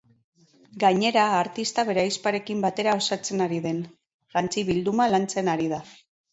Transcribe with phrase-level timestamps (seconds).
[0.83, 3.85] Gainera, artista bere ahizparekin batera osatzen ari den
[4.35, 5.85] jantzi-bilduma lantzen ari da.